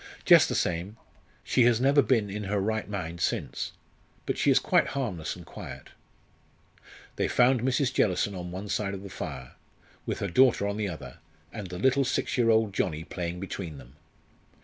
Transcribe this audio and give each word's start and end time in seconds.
"Just 0.25 0.49
the 0.49 0.55
same. 0.55 0.97
She 1.43 1.65
has 1.65 1.79
never 1.79 2.01
been 2.01 2.27
in 2.31 2.45
her 2.45 2.59
right 2.59 2.89
mind 2.89 3.21
since. 3.21 3.73
But 4.25 4.35
she 4.35 4.49
is 4.49 4.57
quite 4.57 4.87
harmless 4.97 5.35
and 5.35 5.45
quiet." 5.45 5.89
They 7.17 7.27
found 7.27 7.61
Mrs. 7.61 7.93
Jellison 7.93 8.33
on 8.33 8.49
one 8.49 8.67
side 8.67 8.95
of 8.95 9.03
the 9.03 9.11
fire, 9.11 9.51
with 10.07 10.17
her 10.17 10.27
daughter 10.27 10.67
on 10.67 10.77
the 10.77 10.89
other, 10.89 11.19
and 11.53 11.67
the 11.67 11.77
little 11.77 12.03
six 12.03 12.35
year 12.35 12.49
old 12.49 12.73
Johnnie 12.73 13.03
playing 13.03 13.39
between 13.39 13.77
them. 13.77 13.95